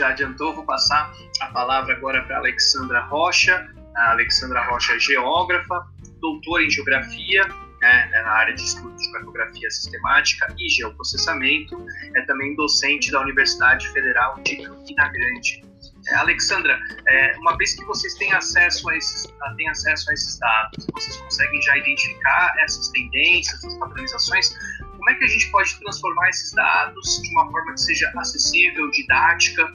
[0.00, 3.68] já adiantou, vou passar a palavra agora para Alexandra Rocha.
[3.94, 5.86] A Alexandra Rocha é geógrafa,
[6.20, 7.46] doutora em geografia,
[7.82, 11.76] né, na área de estudo de cartografia sistemática e geoprocessamento.
[12.14, 15.70] É também docente da Universidade Federal de Campina Grande.
[16.08, 20.38] É, Alexandra, é, uma vez que vocês têm acesso a esses, têm acesso a esses
[20.38, 24.48] dados, vocês conseguem já identificar essas tendências, essas padronizações,
[24.96, 28.90] como é que a gente pode transformar esses dados de uma forma que seja acessível,
[28.90, 29.72] didática,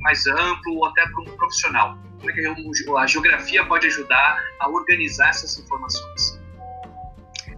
[0.00, 1.98] mais amplo ou até para um profissional?
[2.18, 6.40] Como é que a geografia pode ajudar a organizar essas informações?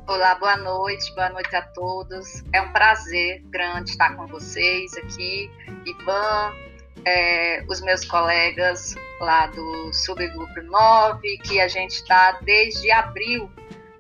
[0.06, 2.42] Olá, boa noite, boa noite a todos.
[2.52, 5.51] É um prazer grande estar com vocês aqui.
[5.87, 6.52] Ivan,
[7.05, 13.51] é, os meus colegas lá do Subgrupo 9, que a gente está desde abril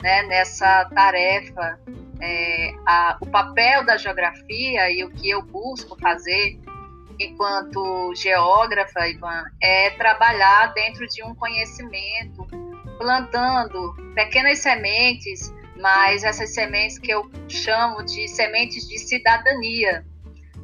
[0.02, 1.78] né, nessa tarefa.
[2.20, 6.60] É, a, o papel da geografia e o que eu busco fazer
[7.18, 12.46] enquanto geógrafa, Ivan, é trabalhar dentro de um conhecimento,
[12.98, 20.04] plantando pequenas sementes, mas essas sementes que eu chamo de sementes de cidadania,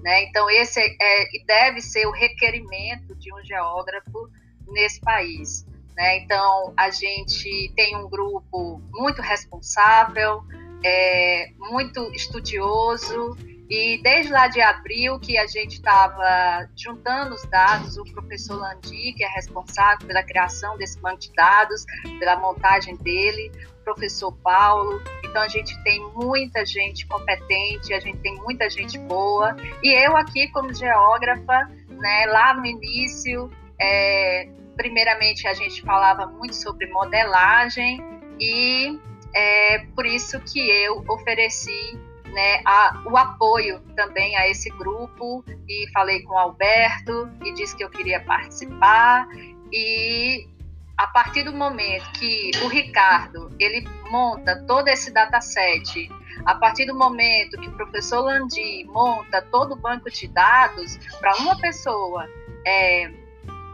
[0.03, 0.25] né?
[0.25, 4.31] Então, esse é, deve ser o requerimento de um geógrafo
[4.69, 5.67] nesse país.
[5.97, 6.19] Né?
[6.19, 10.43] Então, a gente tem um grupo muito responsável,
[10.85, 13.37] é, muito estudioso,
[13.71, 19.13] e desde lá de abril que a gente estava juntando os dados, o professor Landi,
[19.13, 21.85] que é responsável pela criação desse banco de dados,
[22.19, 25.03] pela montagem dele, o professor Paulo.
[25.23, 29.55] Então a gente tem muita gente competente, a gente tem muita gente boa.
[29.83, 36.57] E eu aqui como geógrafa, né, lá no início, é, primeiramente a gente falava muito
[36.57, 38.03] sobre modelagem
[38.41, 38.99] e
[39.35, 45.45] é por isso que eu ofereci né, a, o apoio também a esse grupo.
[45.69, 49.27] E falei com o Alberto e disse que eu queria participar.
[49.73, 50.49] E
[50.97, 56.11] a partir do momento que o Ricardo ele monta todo esse dataset,
[56.45, 61.37] a partir do momento que o professor Landi monta todo o banco de dados para
[61.37, 62.27] uma pessoa
[62.67, 63.13] é,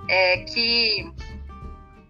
[0.09, 1.11] é, que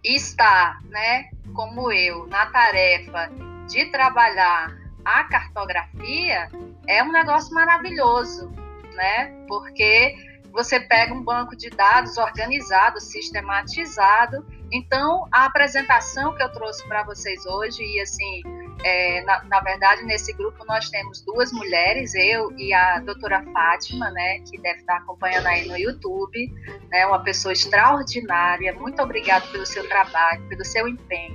[0.03, 3.31] está, né, como eu, na tarefa
[3.69, 6.49] de trabalhar a cartografia
[6.89, 8.51] é um negócio maravilhoso,
[8.95, 9.35] né?
[9.47, 10.15] Porque
[10.53, 14.47] você pega um banco de dados organizado, sistematizado.
[14.73, 18.43] Então, a apresentação que eu trouxe para vocês hoje, e assim,
[18.85, 24.11] é, na, na, verdade, nesse grupo nós temos duas mulheres, eu e a doutora Fátima,
[24.11, 26.53] né, que deve estar acompanhando aí no YouTube,
[26.91, 28.73] né, uma pessoa extraordinária.
[28.75, 31.35] Muito obrigada pelo seu trabalho, pelo seu empenho.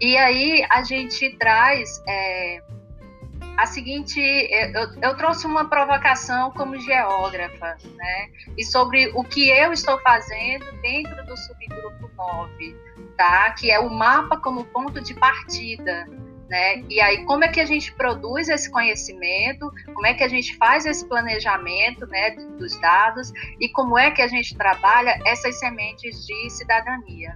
[0.00, 2.60] E aí a gente traz é,
[3.56, 8.30] a seguinte, eu, eu, trouxe uma provocação como geógrafa, né?
[8.56, 12.76] E sobre o que eu estou fazendo dentro do subgrupo 9,
[13.16, 13.50] tá?
[13.52, 16.06] Que é o mapa como ponto de partida,
[16.48, 16.82] né?
[16.88, 19.70] E aí como é que a gente produz esse conhecimento?
[19.94, 24.22] Como é que a gente faz esse planejamento, né, dos dados e como é que
[24.22, 27.34] a gente trabalha essas sementes de cidadania?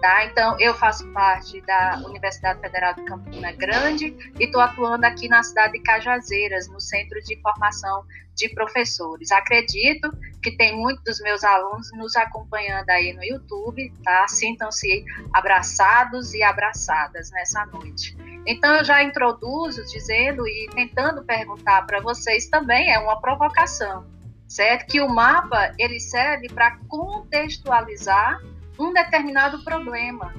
[0.00, 0.26] Tá?
[0.26, 5.42] Então, eu faço parte da Universidade Federal de Campina Grande e estou atuando aqui na
[5.42, 9.32] cidade de Cajazeiras, no Centro de Formação de Professores.
[9.32, 10.10] Acredito
[10.42, 14.28] que tem muitos dos meus alunos nos acompanhando aí no YouTube, tá?
[14.28, 18.16] Sintam-se abraçados e abraçadas nessa noite.
[18.46, 24.06] Então, eu já introduzo dizendo e tentando perguntar para vocês também, é uma provocação,
[24.46, 24.86] certo?
[24.86, 28.38] Que o mapa, ele serve para contextualizar
[28.78, 30.34] um determinado problema.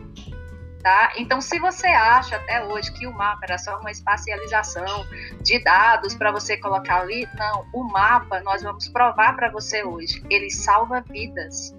[0.81, 1.11] Tá?
[1.17, 5.05] Então, se você acha até hoje que o mapa era só uma espacialização
[5.41, 10.23] de dados para você colocar ali, não, o mapa nós vamos provar para você hoje,
[10.29, 11.75] ele salva vidas.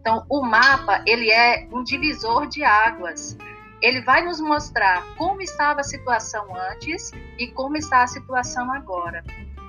[0.00, 3.36] Então, o mapa, ele é um divisor de águas.
[3.82, 9.22] Ele vai nos mostrar como estava a situação antes e como está a situação agora,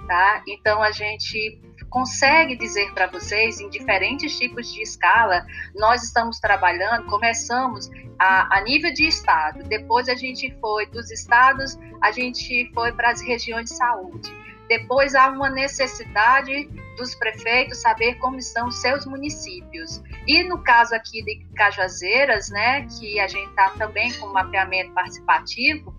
[0.07, 0.41] tá?
[0.47, 5.45] Então, a gente consegue dizer para vocês, em diferentes tipos de escala,
[5.75, 11.77] nós estamos trabalhando, começamos a, a nível de estado, depois a gente foi dos estados,
[12.01, 14.31] a gente foi para as regiões de saúde.
[14.67, 20.03] Depois há uma necessidade dos prefeitos saber como os seus municípios.
[20.27, 25.95] E no caso aqui de Cajazeiras, né, que a gente está também com mapeamento participativo,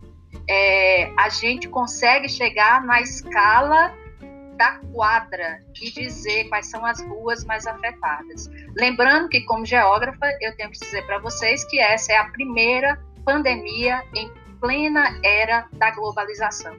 [0.49, 3.93] é, a gente consegue chegar na escala
[4.61, 8.51] da quadra e dizer quais são as ruas mais afetadas.
[8.77, 13.03] Lembrando que, como geógrafa, eu tenho que dizer para vocês que essa é a primeira
[13.25, 14.31] pandemia em
[14.61, 16.77] plena era da globalização.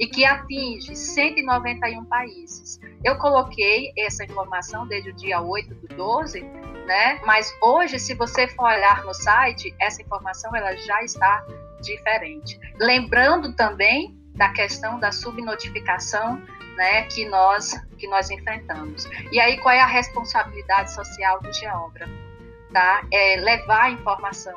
[0.00, 2.80] e que atinge 191 países.
[3.04, 6.40] Eu coloquei essa informação desde o dia 8 do 12,
[6.86, 7.20] né?
[7.24, 11.44] Mas hoje, se você for olhar no site, essa informação ela já está
[11.80, 12.58] diferente.
[12.76, 16.42] Lembrando também da questão da subnotificação,
[16.78, 19.04] né, que nós que nós enfrentamos.
[19.32, 22.12] E aí qual é a responsabilidade social do geógrafo?
[22.72, 23.04] Tá?
[23.12, 24.56] É levar a informação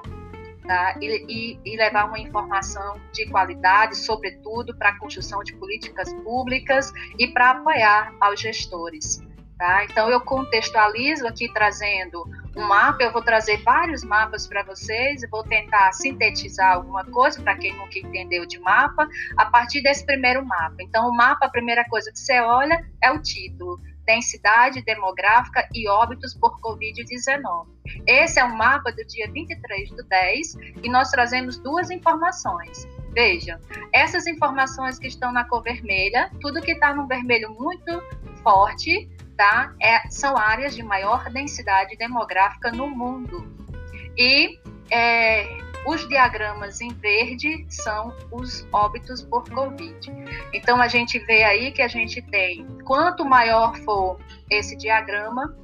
[0.68, 0.95] tá?
[1.01, 6.94] e, e, e levar uma informação de qualidade, sobretudo para a construção de políticas públicas
[7.18, 9.19] e para apoiar aos gestores.
[9.57, 9.85] Tá?
[9.85, 12.24] Então, eu contextualizo aqui trazendo
[12.56, 17.56] um mapa, eu vou trazer vários mapas para vocês, vou tentar sintetizar alguma coisa para
[17.56, 19.07] quem nunca entendeu de mapa,
[19.38, 20.75] a partir desse primeiro mapa.
[20.80, 25.88] Então, o mapa, a primeira coisa que você olha é o título densidade demográfica e
[25.88, 27.68] óbitos por Covid-19.
[28.06, 32.88] Esse é um mapa do dia 23 do 10 e nós trazemos duas informações.
[33.13, 33.59] Vejam,
[33.94, 38.01] essas informações que estão na cor vermelha, tudo que está no vermelho muito
[38.43, 39.73] forte, tá?
[39.81, 43.47] É, são áreas de maior densidade demográfica no mundo.
[44.17, 44.59] E
[44.91, 45.45] é,
[45.85, 50.11] os diagramas em verde são os óbitos por Covid.
[50.53, 55.55] Então a gente vê aí que a gente tem, quanto maior for esse diagrama,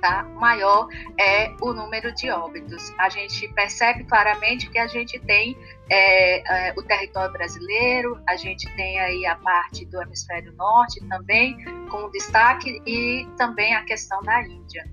[0.00, 0.24] tá?
[0.34, 2.92] maior é o número de óbitos.
[2.98, 5.56] A gente percebe claramente que a gente tem
[5.90, 11.56] é, é, o território brasileiro, a gente tem aí a parte do hemisfério norte também,
[11.88, 14.88] com destaque, e também a questão da Índia.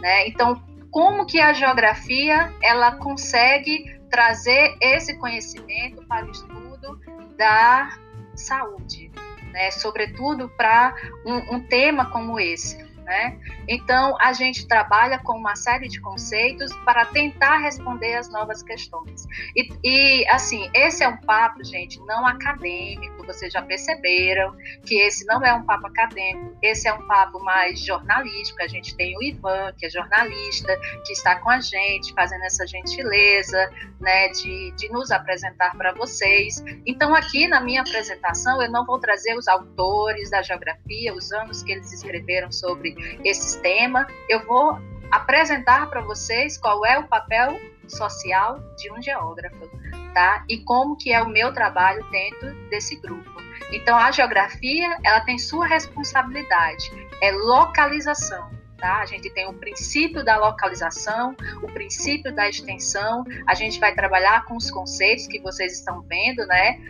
[0.00, 0.28] Né?
[0.28, 7.00] Então, como que a geografia ela consegue trazer esse conhecimento para o estudo
[7.36, 7.98] da
[8.34, 9.10] saúde,
[9.52, 9.70] né?
[9.70, 10.94] sobretudo para
[11.24, 12.87] um, um tema como esse.
[13.08, 13.38] Né?
[13.66, 19.26] Então, a gente trabalha com uma série de conceitos para tentar responder as novas questões.
[19.56, 25.24] E, e, assim, esse é um papo, gente, não acadêmico, vocês já perceberam que esse
[25.26, 28.60] não é um papo acadêmico, esse é um papo mais jornalístico.
[28.62, 32.66] A gente tem o Ivan, que é jornalista, que está com a gente, fazendo essa
[32.66, 33.70] gentileza
[34.00, 36.62] né, de, de nos apresentar para vocês.
[36.86, 41.62] Então, aqui na minha apresentação, eu não vou trazer os autores da geografia, os anos
[41.62, 44.78] que eles escreveram sobre esse sistema, eu vou
[45.10, 47.58] apresentar para vocês qual é o papel
[47.88, 49.70] social de um geógrafo,
[50.18, 50.44] tá?
[50.48, 53.30] E como que é o meu trabalho dentro desse grupo.
[53.70, 56.90] Então a geografia, ela tem sua responsabilidade,
[57.22, 58.98] é localização, tá?
[58.98, 64.44] A gente tem o princípio da localização, o princípio da extensão, a gente vai trabalhar
[64.44, 66.80] com os conceitos que vocês estão vendo, né?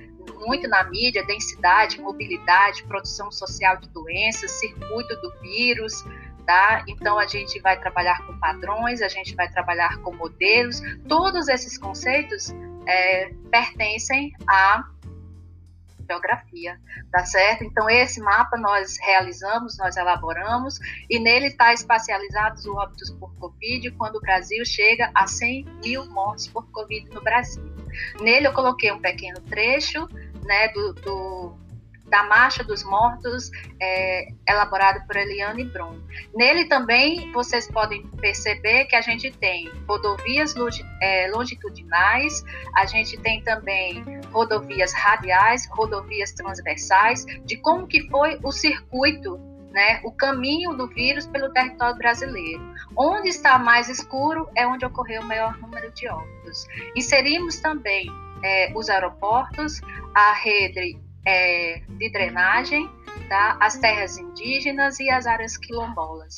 [0.46, 6.04] muito na mídia, densidade, mobilidade, produção social de doenças, circuito do vírus,
[6.46, 6.84] tá?
[6.86, 11.78] Então a gente vai trabalhar com padrões, a gente vai trabalhar com modelos, todos esses
[11.78, 12.54] conceitos
[12.88, 14.82] é, pertencem à
[16.08, 16.80] geografia,
[17.12, 17.64] tá certo?
[17.64, 23.90] Então esse mapa nós realizamos, nós elaboramos e nele está espacializados os óbitos por Covid
[23.92, 27.62] quando o Brasil chega a 100 mil mortes por Covid no Brasil.
[28.20, 30.08] Nele eu coloquei um pequeno trecho
[30.44, 31.67] né, do, do
[32.08, 33.50] da Marcha dos Mortos,
[33.80, 36.00] é, elaborado por Eliane Brum.
[36.34, 40.54] Nele também vocês podem perceber que a gente tem rodovias
[41.00, 42.44] é, longitudinais,
[42.76, 44.02] a gente tem também
[44.32, 49.38] rodovias radiais, rodovias transversais, de como que foi o circuito
[49.70, 52.62] né, o caminho do vírus pelo território brasileiro.
[52.96, 56.66] Onde está mais escuro é onde ocorreu o maior número de óbitos.
[56.96, 58.08] Inserimos também
[58.42, 59.80] é, os aeroportos,
[60.14, 62.88] a rede é, de drenagem,
[63.28, 63.56] tá?
[63.60, 66.36] as terras indígenas e as áreas quilombolas,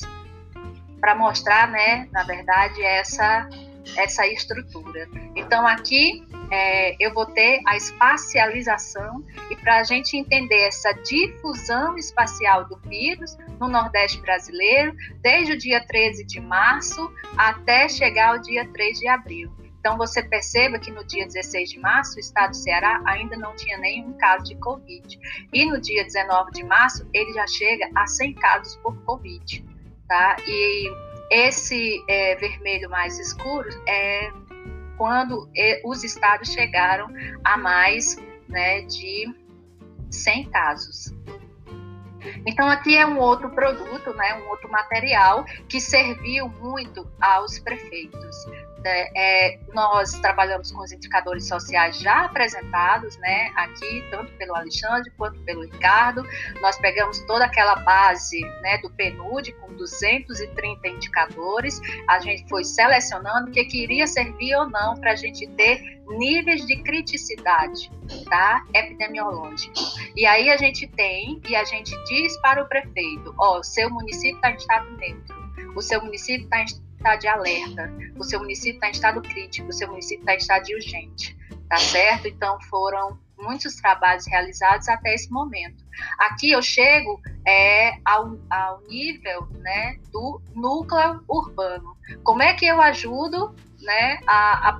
[0.99, 3.49] para mostrar, né, na verdade, essa,
[3.97, 5.09] essa estrutura.
[5.35, 11.97] Então, aqui é, eu vou ter a espacialização e para a gente entender essa difusão
[11.97, 18.39] espacial do vírus no Nordeste brasileiro, desde o dia 13 de março até chegar ao
[18.39, 19.49] dia 3 de abril.
[19.81, 23.55] Então, você perceba que no dia 16 de março, o estado do Ceará ainda não
[23.55, 25.19] tinha nenhum caso de Covid.
[25.51, 29.65] E no dia 19 de março, ele já chega a 100 casos por Covid.
[30.07, 30.35] Tá?
[30.45, 30.87] E
[31.31, 34.31] esse é, vermelho mais escuro é
[34.97, 37.07] quando é, os estados chegaram
[37.43, 39.33] a mais né, de
[40.11, 41.11] 100 casos.
[42.45, 48.45] Então aqui é um outro produto, né, um outro material que serviu muito aos prefeitos
[48.85, 55.39] é, nós trabalhamos com os indicadores sociais já apresentados, né, aqui, tanto pelo Alexandre quanto
[55.41, 56.23] pelo Ricardo.
[56.61, 63.49] Nós pegamos toda aquela base né, do PNUD com 230 indicadores, a gente foi selecionando
[63.49, 67.91] o que queria servir ou não para a gente ter níveis de criticidade
[68.29, 69.73] tá, epidemiológica.
[70.15, 73.89] E aí a gente tem, e a gente diz para o prefeito, ó, oh, seu
[73.89, 75.35] município está em estado neutro,
[75.75, 79.69] o seu município está em estado de alerta, o seu município está em estado crítico,
[79.69, 81.37] o seu município está em estado de urgente,
[81.69, 82.27] tá certo?
[82.27, 85.83] Então foram muitos trabalhos realizados até esse momento.
[86.19, 91.97] Aqui eu chego é, ao, ao nível né, do núcleo urbano.
[92.23, 94.77] Como é que eu ajudo né, a, a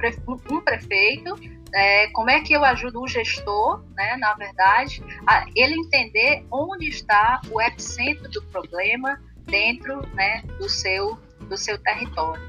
[0.52, 1.36] um prefeito
[1.74, 6.88] é, como é que eu ajudo o gestor, né, na verdade, a ele entender onde
[6.88, 11.18] está o epicentro do problema dentro né, do seu
[11.48, 12.42] do seu território,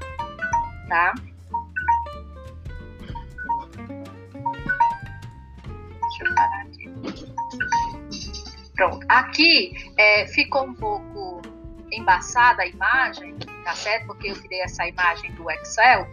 [0.87, 1.13] tá?
[6.01, 6.93] Deixa eu parar aqui.
[8.75, 9.05] Pronto.
[9.09, 11.41] Aqui é, ficou um pouco
[11.91, 14.07] embaçada a imagem, tá certo?
[14.07, 16.07] Porque eu tirei essa imagem do Excel.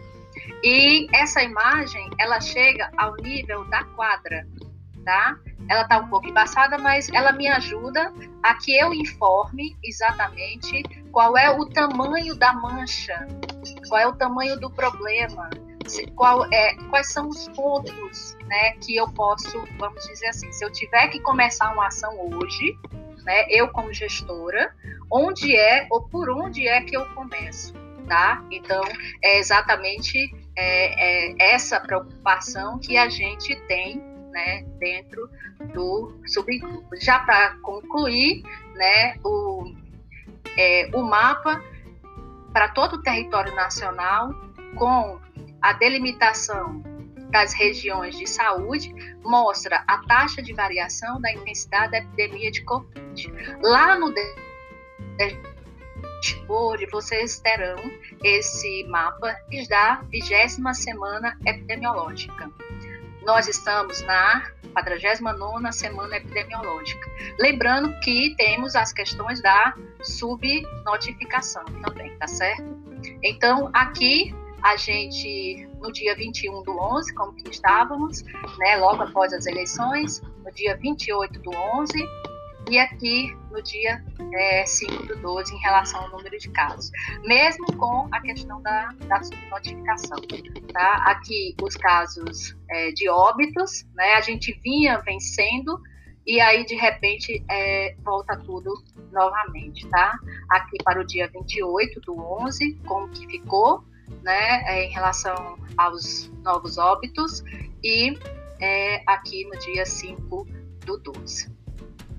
[0.63, 4.47] E essa imagem, ela chega ao nível da quadra,
[5.03, 5.37] tá?
[5.69, 11.37] Ela tá um pouco embaçada, mas ela me ajuda a que eu informe exatamente qual
[11.37, 13.27] é o tamanho da mancha,
[13.87, 15.49] qual é o tamanho do problema,
[16.15, 20.71] qual é, quais são os pontos né, que eu posso, vamos dizer assim, se eu
[20.71, 22.77] tiver que começar uma ação hoje,
[23.23, 24.73] né, eu como gestora,
[25.11, 27.73] onde é ou por onde é que eu começo,
[28.07, 28.43] tá?
[28.51, 28.81] Então,
[29.21, 30.17] é exatamente
[30.55, 35.29] é, é essa preocupação que a gente tem né, dentro
[35.73, 36.95] do subgrupo.
[36.99, 38.43] Já para concluir,
[38.75, 39.73] né, o,
[40.57, 41.61] é, o mapa
[42.51, 44.33] para todo o território nacional,
[44.75, 45.19] com
[45.61, 46.81] a delimitação
[47.29, 48.93] das regiões de saúde,
[49.23, 53.33] mostra a taxa de variação da intensidade da epidemia de Covid.
[53.61, 54.13] Lá no
[56.21, 57.79] dashboard, vocês terão
[58.23, 59.35] esse mapa
[59.67, 62.49] da vigésima semana epidemiológica.
[63.23, 67.09] Nós estamos na 49 semana epidemiológica.
[67.39, 72.63] Lembrando que temos as questões da subnotificação também, tá certo?
[73.23, 78.23] Então, aqui a gente, no dia 21 do 11, como que estávamos,
[78.59, 82.07] né, logo após as eleições, no dia 28 do 11,
[82.71, 84.01] e aqui no dia
[84.33, 86.89] é, 5 do 12 em relação ao número de casos,
[87.25, 90.17] mesmo com a questão da, da subnotificação.
[90.71, 91.03] Tá?
[91.05, 95.81] Aqui os casos é, de óbitos, né, a gente vinha vencendo
[96.25, 98.71] e aí de repente é, volta tudo
[99.11, 100.17] novamente, tá?
[100.49, 103.83] Aqui para o dia 28 do 11, como que ficou,
[104.23, 107.43] né, é, em relação aos novos óbitos
[107.83, 108.17] e
[108.61, 110.47] é, aqui no dia 5
[110.85, 111.60] do 12.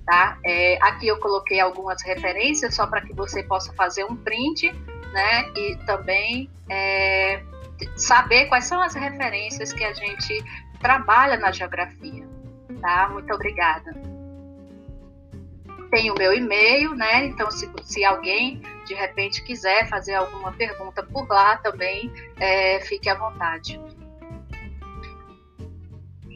[0.05, 0.37] Tá?
[0.45, 4.73] É, aqui eu coloquei algumas referências só para que você possa fazer um print,
[5.13, 5.49] né?
[5.57, 7.43] E também é,
[7.97, 10.45] saber quais são as referências que a gente
[10.81, 12.27] trabalha na geografia,
[12.81, 13.09] tá?
[13.11, 13.93] Muito obrigada.
[15.91, 17.27] Tem o meu e-mail, né?
[17.27, 23.09] Então, se, se alguém de repente quiser fazer alguma pergunta por lá também, é, fique
[23.09, 23.81] à vontade.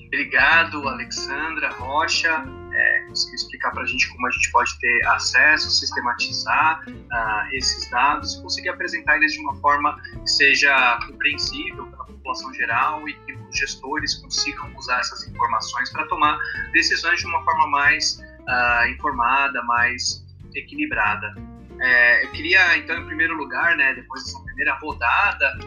[0.06, 2.44] Obrigado, Alexandra Rocha
[2.76, 7.90] é, conseguir explicar para a gente como a gente pode ter acesso, sistematizar uh, esses
[7.90, 13.14] dados conseguir apresentar eles de uma forma que seja compreensível para a população geral e
[13.14, 16.38] que os gestores consigam usar essas informações para tomar
[16.73, 21.35] decisões de uma forma mais uh, informada, mais equilibrada.
[21.80, 25.59] É, eu queria, então, em primeiro lugar, né, depois dessa primeira rodada,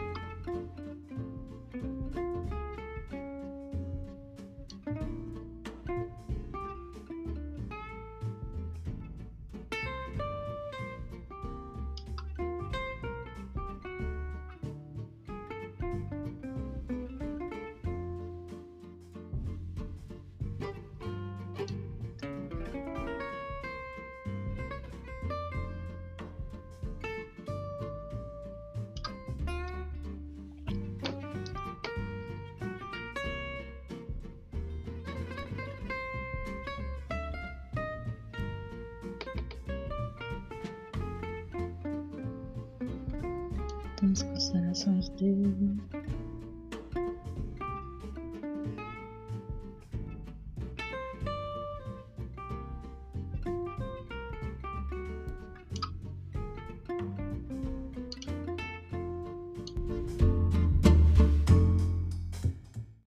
[44.02, 45.76] as considerações dele.